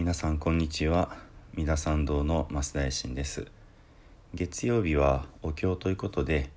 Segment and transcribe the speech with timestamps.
[0.00, 1.14] 皆さんこんにちは。
[1.52, 3.48] 三田参道の増田衛進です。
[4.32, 6.48] 月曜日はお経ということで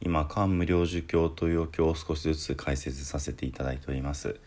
[0.00, 4.38] 今漢無量寿経というお経を少しずつ解説させていただいております。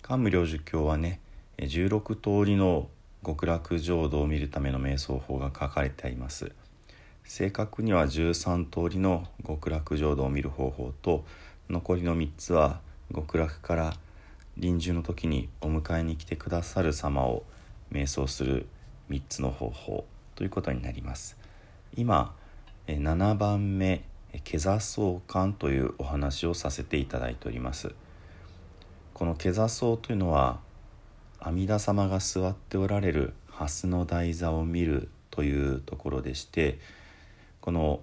[0.00, 1.18] 漢無量寿経はね
[1.58, 2.88] 16通りの
[3.24, 6.52] 極楽浄土を見るための瞑想法が書かれてあります。
[7.24, 11.24] 正確には13通りの極楽浄土を見る方法と
[11.68, 12.78] 残りの3つは
[13.12, 13.92] 極楽から
[14.56, 17.44] 臨終の時にお迎えに来てくださる様を
[17.92, 18.66] 瞑想する
[19.10, 20.04] 3つの方法
[20.34, 21.36] ということになります。
[21.94, 22.34] 今
[22.86, 24.04] 7番目
[24.44, 27.94] 下座相観というお話をさせていただいております。
[29.12, 30.60] この下座相というのは
[31.38, 36.78] 阿弥陀様が座っておられる蓮の台座を見るというところでして
[37.60, 38.00] この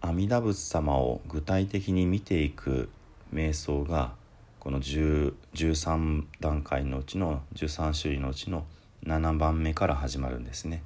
[0.00, 2.90] 阿弥陀仏様を具体的に見ていく
[3.32, 4.14] 瞑想が
[4.62, 8.64] この13段階のうちの13種類のうちの
[9.04, 10.84] 7番目から始まるんですね。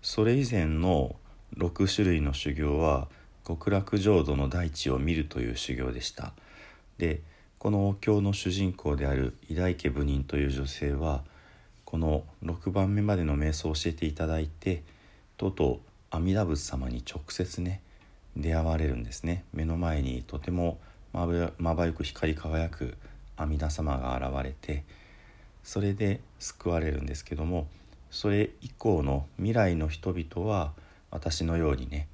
[0.00, 1.16] それ以前の
[1.56, 3.08] 6種類の修行は
[3.44, 6.34] 極楽浄土の大地を見るという修行でした。
[6.96, 7.20] で
[7.58, 11.24] このお経の主人公である偉大家部人という女性は
[11.84, 14.84] この6番目までの瞑想を教えていただいて
[15.36, 15.80] とうと
[16.12, 17.80] う阿弥陀仏様に直接ね
[18.36, 20.78] 出会われるんですね目の前にとても
[21.14, 22.96] まばゆく光り輝く
[23.36, 24.84] 阿弥陀様が現れて
[25.62, 27.68] それで救われるんですけども
[28.10, 30.72] それ以降の未来の人々は
[31.10, 32.08] 私のようにね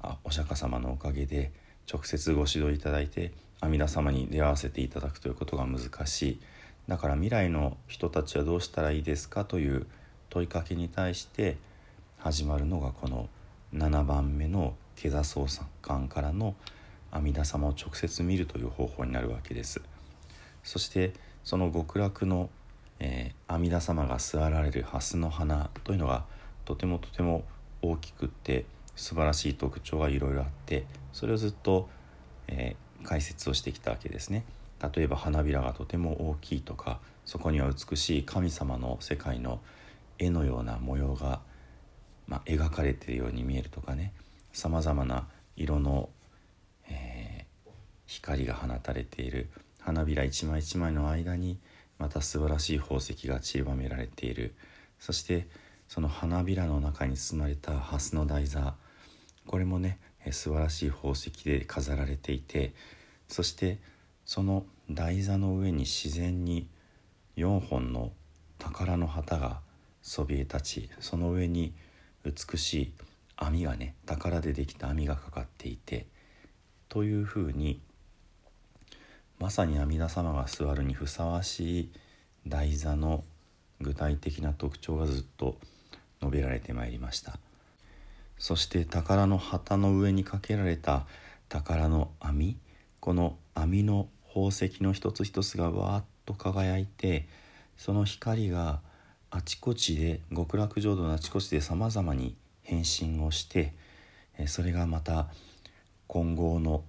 [0.00, 1.50] あお釈迦様のおかげで
[1.92, 6.40] 直接ご指導いただいて阿弥陀様に出会わせていただくということが難しい。
[6.88, 9.44] だから未来の人たちはどうしたらいいですか？
[9.44, 9.86] という
[10.30, 11.58] 問いかけに対して
[12.18, 13.28] 始まるのがこの
[13.74, 16.54] 7番目の「下座捜査官からの
[17.10, 19.80] 「阿弥陀様を直接見るという方法になるわけです。
[20.62, 21.12] そして
[21.44, 22.50] その極楽の、
[22.98, 26.24] えー、阿弥陀様が座られる蓮の花というのが
[26.64, 27.44] とてもとても
[27.82, 31.88] 大きくって素晴らしい特徴がいろいろあってそれをずっと、
[32.48, 34.44] えー、解説をしてきたわけですね。
[34.94, 39.60] 例えば花びらがとても大きいとかそこには美しい神様の世界の
[40.18, 41.40] 絵のような模様が、
[42.26, 44.12] まあ、描かれているように見えるとかね。
[44.52, 46.08] さまざまな色の
[46.90, 47.46] え
[48.06, 49.50] 光が放たれている。
[49.80, 51.58] 花びら一枚一枚の間に
[51.98, 54.54] また素晴らしい宝石が散りばめられている。
[54.98, 55.48] そして
[55.88, 58.74] その花びらの中に包まれた蓮の台座。
[59.46, 59.98] これもね
[60.30, 62.74] 素晴らしい宝石で飾られていて。
[63.28, 63.78] そして
[64.24, 66.66] その台座の上に自然に
[67.36, 68.12] 4本の
[68.58, 69.60] 宝の旗が
[70.02, 71.72] そびえ立ちその上に
[72.24, 72.92] 美しい
[73.36, 76.06] 網がね宝でできた網がかかっていて。
[76.90, 77.80] というふうに
[79.38, 81.90] まさに阿弥陀様が座るにふさわしい
[82.46, 83.24] 台座の
[83.80, 85.56] 具体的な特徴がずっと
[86.20, 87.38] 述べられてまいりました。
[88.36, 91.06] そして宝の旗の上にかけられた
[91.48, 92.56] 宝の網
[92.98, 97.28] この網の宝石の一つ一つがわーっと輝いて
[97.76, 98.80] その光が
[99.30, 103.74] あちこちで極楽浄土のあちこちでさまざまに変身をして
[104.46, 105.28] それがまた
[106.12, 106.82] 今後の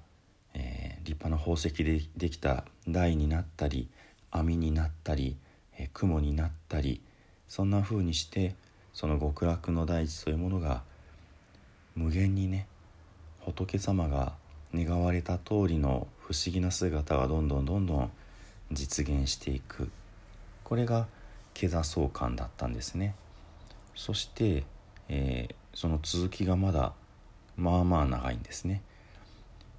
[0.53, 3.87] えー、立派な宝石でできた台になったり
[4.31, 5.37] 網になったり、
[5.77, 7.01] えー、雲になったり
[7.47, 8.55] そんな風にして
[8.93, 10.83] その極楽の大地というものが
[11.95, 12.67] 無限にね
[13.39, 14.33] 仏様が
[14.73, 18.11] 願われた通りの不思議な姿がどんどんどんどん
[18.71, 19.89] 実現していく。
[20.63, 21.07] これが
[21.53, 23.15] 下座相観だったんですね。
[23.95, 24.63] そして、
[25.09, 26.93] えー、その続きがまだ
[27.57, 28.81] まあまあ長いんですね。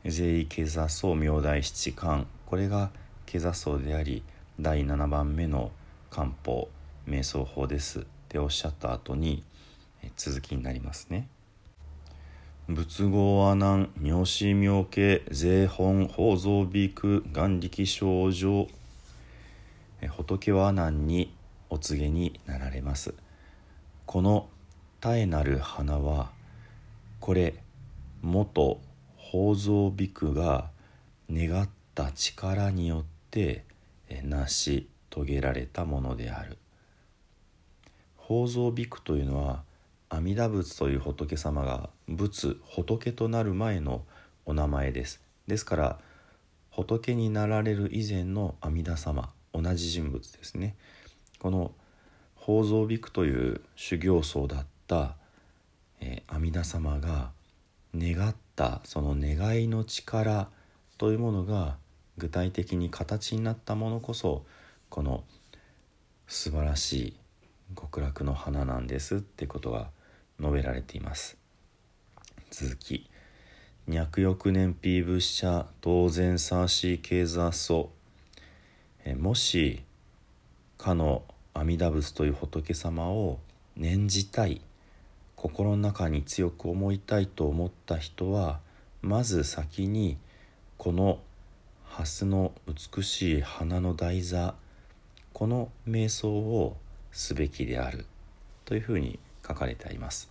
[0.04, 2.90] 税位下座層明大七巻これが
[3.24, 4.24] 下座層であり
[4.58, 5.70] 第7番目の
[6.10, 6.68] 漢方
[7.06, 8.00] 瞑想法です。
[8.00, 9.44] っておっしゃった後に
[10.16, 11.28] 続きになりますね。
[12.68, 18.68] 仏号阿南妙子妙慶税本法蔵美句眼力症状。
[20.08, 21.34] 仏は阿南に
[21.71, 23.15] お告げになられます。
[24.06, 24.48] この
[25.00, 26.30] 絶えなる花は
[27.21, 27.54] これ
[28.21, 28.80] 元
[29.32, 30.68] 宝蔵美句が
[31.30, 33.64] 願った力によって
[34.10, 36.58] 成し遂げられたものである。
[38.18, 39.62] 宝蔵美句というのは
[40.10, 44.02] 阿弥陀仏という仏様が仏仏となる前の
[44.44, 45.22] お名前です。
[45.46, 45.98] ですから
[46.68, 50.76] 仏になられる以前の阿弥陀様同じ人物ですね。
[51.38, 51.72] この
[52.38, 55.16] 宝蔵美句という修行僧だった、
[56.02, 57.30] え、阿弥陀様が
[57.96, 58.42] 願った
[58.84, 60.48] その願いの力
[60.98, 61.76] というものが
[62.18, 64.44] 具体的に形になったものこそ
[64.88, 65.24] この
[66.26, 67.16] 素晴らしい
[67.76, 69.88] 極楽の花なんですってことが
[70.38, 71.36] 述べられています。
[72.50, 73.09] 続き
[73.86, 77.91] 脈欲燃費物社当然サーシー経座素
[79.18, 79.82] もし
[80.78, 81.24] かの
[81.54, 83.41] 阿弥陀仏という仏様を
[83.76, 84.60] 念じたい
[85.42, 88.60] 心の中に強く思いたいと思った人は
[89.00, 90.16] まず先に
[90.78, 91.18] この
[91.84, 94.54] 蓮の美しい花の台座
[95.33, 96.77] この瞑想を
[97.10, 98.06] すべきである
[98.65, 100.30] というふうに書かれてあります。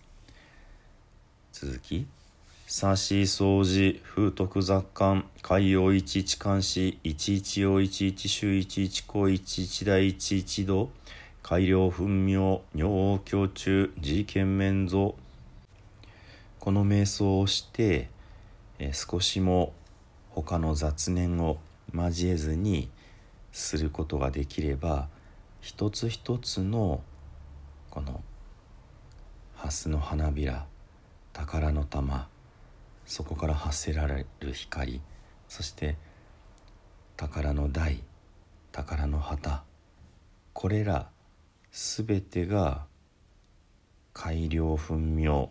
[1.52, 2.06] 続き
[2.66, 10.88] 「さし掃除風徳雑感海洋一一監視一一用一一周一一個一一大一一度
[11.42, 15.14] 改良分明尿胸中自見面像」
[16.60, 18.08] この瞑想をして、
[18.78, 19.72] え少しも
[20.30, 21.58] 他の雑念を
[21.92, 22.88] 交えずに
[23.50, 25.08] することができれば
[25.60, 27.02] 一つ一つの
[27.90, 28.22] この
[29.56, 30.66] 蓮の花びら
[31.32, 32.28] 宝の玉
[33.06, 35.00] そこから発せられる光
[35.48, 35.96] そして
[37.16, 38.02] 宝の台
[38.72, 39.62] 宝の旗
[40.52, 41.08] これら
[41.72, 42.84] 全てが
[44.12, 45.50] 改良分明、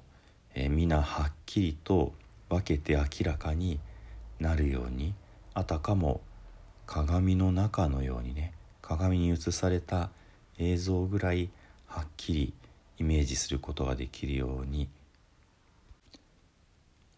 [0.54, 2.14] え皆はっきりと
[2.48, 3.80] 分けて明らかに
[4.40, 5.16] なるように
[5.56, 6.22] あたかも
[6.86, 8.54] 鏡の中のようにね
[8.84, 10.12] 鏡に映された
[10.60, 11.50] 映像ぐらい
[11.88, 12.54] はっきり
[13.00, 14.90] イメージすることができるように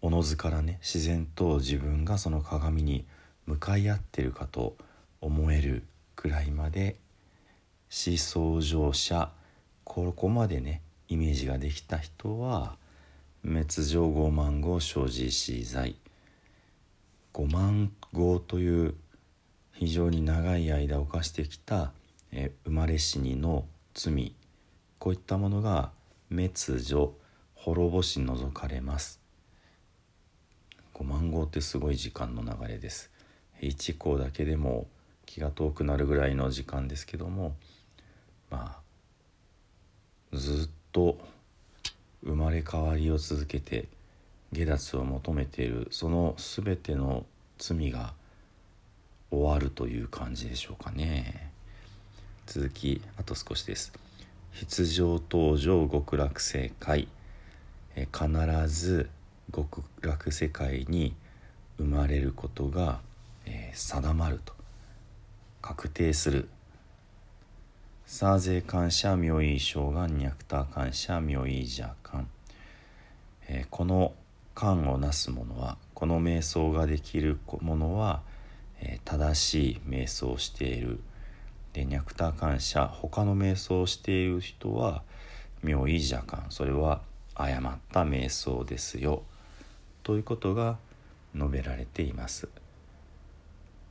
[0.01, 3.05] おのずからね自然と自分がその鏡に
[3.47, 4.77] 向かい合ってるかと
[5.19, 5.83] 思える
[6.15, 6.95] くらいまで
[7.95, 9.31] 思想上者
[9.83, 12.75] ここまでねイメージができた人は
[13.43, 15.95] 滅上5万号生じ死罪
[17.33, 18.95] 5万号という
[19.73, 21.91] 非常に長い間犯してきた、
[22.31, 24.33] え生まれ死にの罪。
[24.99, 25.91] こういったものが
[26.29, 27.13] 滅除
[27.55, 29.19] 滅ぼし除かれます。
[30.93, 33.09] 5万号ってすごい時間の流れです。
[33.61, 34.87] 1項だけでも
[35.25, 37.55] 気が遠くなるぐらいの時間ですけども
[38.53, 38.77] ま
[40.31, 41.17] あずっと
[42.23, 43.87] 生まれ変わりを続けて
[44.51, 47.25] 下脱を求めているその全ての
[47.57, 48.13] 罪が
[49.31, 51.49] 終わるという感じでしょうかね。
[52.45, 53.91] 続きあと少しです。
[54.51, 57.07] 必上登場極楽世界。
[57.95, 58.27] え必
[58.67, 59.09] ず
[59.51, 61.15] 極楽世界に
[61.79, 62.99] 生まれることが、
[63.45, 64.53] え、定まると
[65.61, 66.47] 確定する
[68.15, 72.29] サーゼ感謝妙意将願ニャクター感謝妙意邪感、
[73.47, 74.13] えー、この
[74.53, 78.21] 感をなす者はこの瞑想ができる者は、
[78.81, 80.99] えー、正しい瞑想をしている。
[81.73, 85.01] でニャクター感謝他の瞑想をしている人は
[85.63, 86.45] 妙意邪感。
[86.49, 87.01] それは
[87.33, 89.23] 誤った瞑想ですよ。
[90.03, 90.77] ということが
[91.33, 92.47] 述べられています。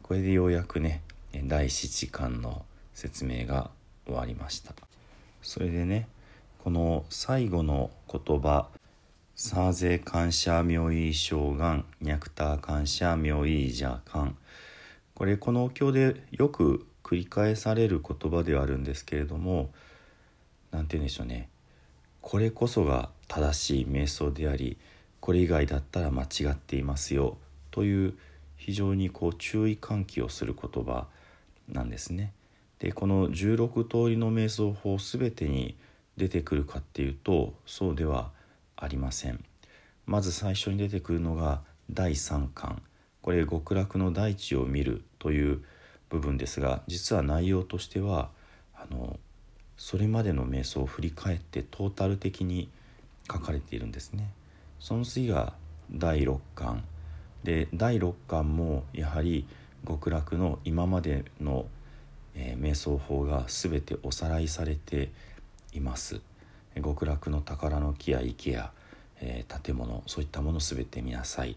[0.05, 1.03] これでようやくね
[1.35, 2.65] 第七巻の
[2.95, 3.73] 説明が
[4.07, 4.75] 終わりました。
[5.43, 6.09] それでね
[6.63, 8.69] この最後の言葉
[9.35, 14.37] 「サーゼ感謝妙意将願ニャクター感謝妙意邪感」
[15.15, 19.73] これこのお経でよく繰り返される言葉ではあるんですけれども
[20.71, 21.49] 何て言うんでしょうね。
[22.21, 24.79] これこそが正しい瞑想であり
[25.21, 27.37] これ以外だったら間違っていますよ
[27.71, 28.15] という
[28.57, 31.09] 非常にこう注意喚起をする言葉
[31.69, 32.33] なんですね。
[32.83, 35.77] でこの16通りの瞑想法全てに
[36.17, 38.33] 出てくるかっていうとそうでは
[38.77, 39.45] ありません。
[40.05, 42.83] まず最初に出てくるのが第3巻
[43.23, 45.63] これ極楽の大地を見るという
[46.11, 48.31] 部分ですが実は内容としては
[48.75, 49.21] あの
[49.77, 52.69] それまでの瞑想を振り返ってトータル的に
[53.31, 54.33] 書かれているんですね。
[54.81, 55.55] その次が
[55.93, 56.83] 第6巻
[57.45, 59.47] で第6巻もやはり
[59.87, 61.67] 極楽の今までの、
[62.35, 65.11] えー、瞑想法が全ておさらいされて
[65.73, 66.21] います。
[66.77, 68.73] 極楽の宝の木や池や、
[69.21, 71.57] えー、建物そういったもの全て見なさい。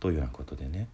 [0.00, 0.88] というようなことでね。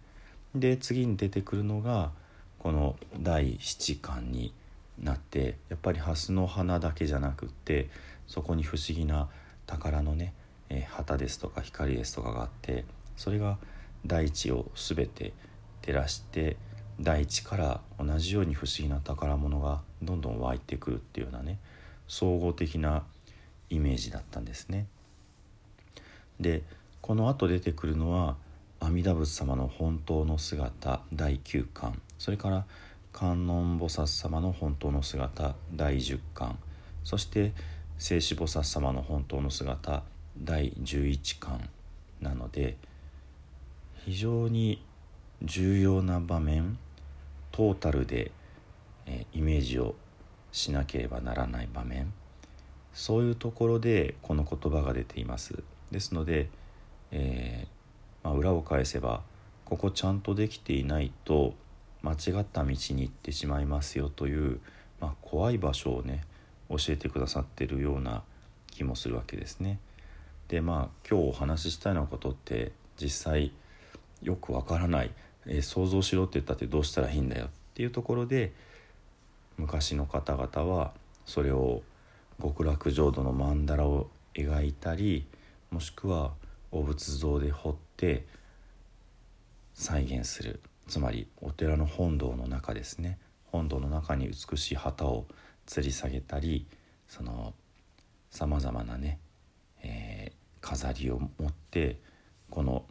[0.55, 2.11] で次に出てくるのが
[2.59, 4.53] この第七巻に
[5.01, 7.89] なってやっぱり蓮の花だけじゃなくって
[8.27, 9.29] そこに不思議な
[9.65, 10.33] 宝のね、
[10.69, 12.85] えー、旗ですとか光ですとかがあって
[13.17, 13.57] それが
[14.05, 15.33] 大地を全て
[15.81, 16.57] 照らして
[16.99, 21.59] 大地から同じように不思議な宝物がどんどん湧いてくるっていうようなね
[22.07, 23.03] 総合的な
[23.69, 24.87] イメージだったんですね。
[26.39, 26.63] で
[27.01, 28.35] このあと出てくるのは
[28.79, 32.65] 阿弥陀仏様の本当の姿第9巻それから
[33.13, 36.57] 観音菩薩様の本当の姿第10巻
[37.03, 37.53] そして
[37.97, 40.03] 聖子菩薩様の本当の姿
[40.41, 41.69] 第11巻
[42.21, 42.77] なので
[44.05, 44.83] 非常に
[45.43, 46.77] 重要な場面
[47.51, 48.31] トータルで、
[49.05, 49.95] えイメージを
[50.51, 52.13] しなければならない場面
[52.93, 56.49] そういうところでこの言葉が出ていますですので、
[57.11, 59.21] えー、まあ、裏を返せば
[59.65, 61.53] ここちゃんとできていないと
[62.01, 64.59] 間違った道に行ってしまいますよという、
[64.99, 66.25] まあ、怖い場所をね
[66.69, 68.23] 教えてくださってるような
[68.67, 69.79] 気もするわけですね。
[70.47, 73.51] でまあ今日お話ししたようなことって実際
[74.21, 75.11] よくわからない、
[75.47, 78.51] えー、想像しろって言ったってどうしたらいいんだよっていうところで
[79.57, 80.93] 昔の方々は
[81.25, 81.81] それを
[82.41, 85.25] 極楽浄土の曼荼羅を描いたり
[85.69, 86.31] もしくは
[86.71, 88.25] お仏像で彫って
[89.73, 90.59] 再現する。
[90.87, 93.17] つまりお寺の本堂の中ですね。
[93.45, 95.25] 本堂の中に美しい旗を
[95.67, 96.65] 吊り下げたり
[97.07, 97.53] その
[98.29, 99.19] さまざまなね、
[99.83, 101.99] えー、飾りを持って
[102.49, 102.85] この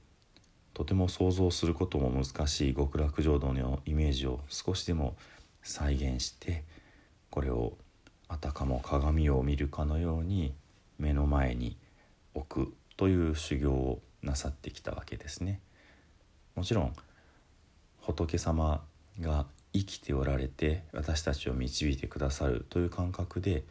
[0.75, 5.17] とても想像することも難しい極楽浄土のイメージを少しでも
[5.63, 6.65] 再現して
[7.31, 7.75] これを
[8.29, 10.55] あたかも鏡を見るかのように
[10.99, 11.77] 目の前に
[12.35, 15.61] 置くという修行をなさってきたわけですね。
[16.55, 16.95] もちろん
[18.01, 18.83] 仏様
[19.21, 23.65] が生きておられて私たちを導いてくださるという感覚で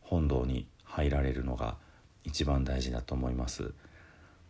[0.00, 1.76] 本堂に入られるのが
[2.24, 3.72] 一番大事だと思います。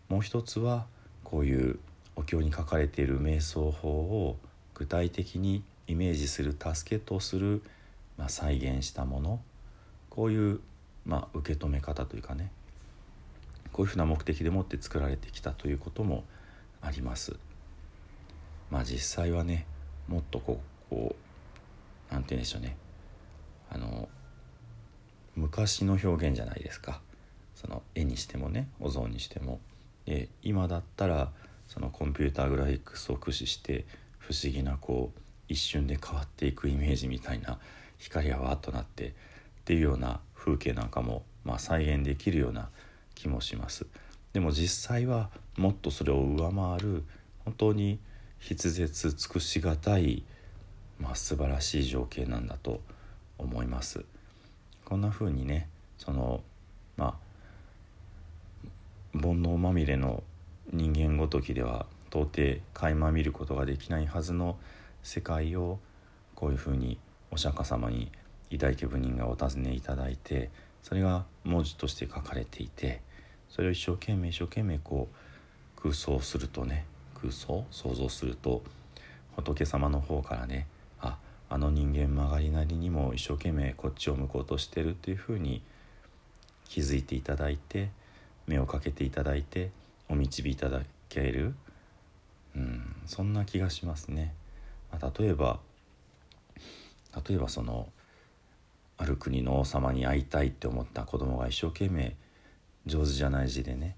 [0.08, 0.86] もう一つは
[1.24, 1.78] こういう
[2.14, 4.36] お経に書かれている瞑想法を
[4.74, 7.62] 具体的にイメージする助けとする、
[8.16, 9.40] まあ、再現したもの
[10.10, 10.60] こういう、
[11.04, 12.50] まあ、受け止め方というかね
[13.72, 16.22] こういうふうな目的でもって作られてきたということも
[16.80, 17.34] あります。
[18.70, 19.66] まあ実際はね
[20.06, 21.16] もっとこうこ
[22.10, 22.76] うなんて言うんでしょうね
[23.70, 24.08] あの
[25.34, 27.00] 昔の表現じゃないですか
[27.56, 29.58] その絵にしてもねお像にしても。
[30.06, 31.30] で今だったら
[31.68, 33.84] そのコンピューターグラフィックスを駆使して
[34.18, 37.58] 不思議なこう一瞬で変わっていくイメージみたいな
[37.98, 39.12] 光がわっとなってっ
[39.64, 42.68] ていうような風景なんかも、まあ、再現できるような
[43.14, 43.86] 気もします。
[44.32, 47.04] でも実際はもっとそれを上回る
[47.44, 47.98] 本当に
[48.38, 50.24] 筆舌尽くしがたい、
[50.98, 52.80] まあ、素晴らしい情景なんだと
[53.38, 54.04] 思います。
[54.84, 55.68] こんな風にね
[55.98, 56.42] その
[56.96, 57.23] まあ
[59.14, 60.22] 煩悩まみれの
[60.72, 64.56] 人間ごときでは到底垣間見ることができないはずの
[65.02, 65.78] 世界を
[66.34, 66.98] こういうふうに
[67.30, 68.10] お釈迦様に
[68.50, 70.50] 偉大家部人がお尋ねいただいて
[70.82, 73.00] それが文字として書かれていて
[73.48, 75.08] それを一生懸命一生懸命こ
[75.78, 76.84] う空想するとね
[77.20, 78.62] 空想想像すると
[79.36, 80.66] 仏様の方からね
[81.00, 81.18] あ
[81.48, 85.62] あの人間曲がりなりにも一生懸命こっちを向こうとしてるっていうふうに
[86.68, 87.90] 気づいていただいて
[88.46, 89.70] 目をかけていただいて
[90.08, 91.54] お導いただける、
[92.56, 94.34] うん、そんな気がしますね。
[94.92, 95.60] まあ、例えば
[97.28, 97.88] 例えばその
[98.96, 102.16] ある国の王様に会いたいって思った子供が一生懸命
[102.86, 103.96] 上手じゃない字でね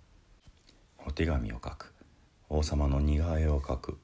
[1.07, 1.93] お手紙を書く。
[2.49, 3.99] 王様の似顔絵を描く。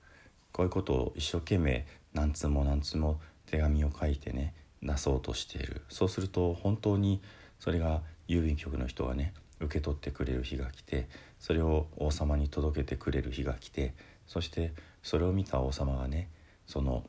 [0.52, 5.82] こういうことを一生懸命何通も何通も手紙を書いてね出そうとしている。
[5.88, 7.22] そうすると本当に
[7.58, 13.94] それが郵便局の人がね受け取ってくれる日が来てそれを王様に届けてくれる日が来て
[14.26, 16.28] そしてそれを見た王様がね
[16.66, 17.04] その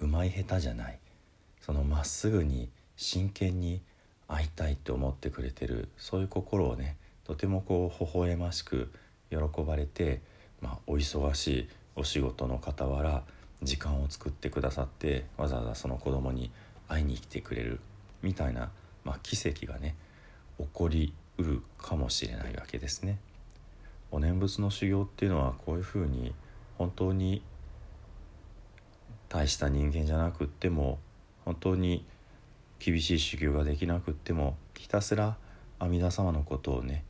[0.00, 0.98] うまい下手じゃない
[1.60, 3.82] そのまっすぐに真剣に
[4.28, 8.92] 会いたいって思ってくれてるそういう心をねとてもこう微笑ましく
[9.30, 10.20] 喜ばれて、
[10.60, 13.22] まあ、お忙しいお仕事の傍ら
[13.62, 16.50] 時間を作ってくださってわざわざその子供に
[16.88, 17.80] 会いに来てくれる
[18.22, 18.70] みたいな、
[19.04, 19.96] まあ、奇跡がね
[20.58, 23.18] 起こりうるかもしれないわけですね。
[24.10, 26.34] お念仏の修行っていうのはこういうふうに
[26.78, 27.42] 本当に
[29.28, 30.98] 大した人間じゃなくっても
[31.44, 32.04] 本当に
[32.78, 35.36] 厳しい修行ができなくってもひたすら
[35.78, 37.04] 阿弥陀様のことをね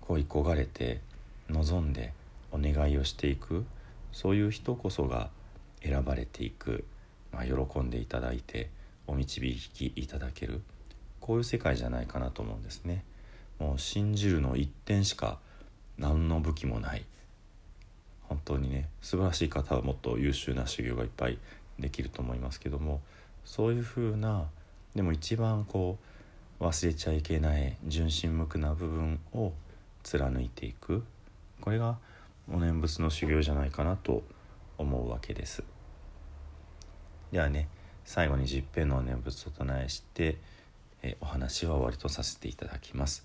[0.00, 1.00] 恋焦がれて
[1.48, 2.12] 望んで
[2.52, 3.64] お願いをしていく
[4.12, 5.30] そういう人こそが
[5.82, 6.84] 選ばれていく、
[7.32, 8.70] まあ、喜んでいただいて
[9.06, 10.62] お導きいただける
[11.20, 13.04] こういう世界じゃないかなと思うんですね。
[13.60, 15.38] もう信じるの一点しか
[15.98, 17.04] 何の武器もない
[18.22, 21.38] 本当にね素晴らしい方はもっと優秀な修行がいっぱい
[21.78, 23.00] できると思いますけども
[23.44, 24.46] そういうふうな
[24.94, 25.98] でも一番こ
[26.58, 29.52] う忘れちゃいけない純真無垢な部分を
[30.02, 31.04] 貫いていく
[31.60, 31.98] これが
[32.52, 34.22] お念仏の修行じゃないかなと
[34.78, 35.62] 思うわけです。
[37.30, 37.68] ではね
[38.04, 40.38] 最後に十遍のお念仏を唱えして
[41.02, 43.24] えお話は終わりとさせていただきます。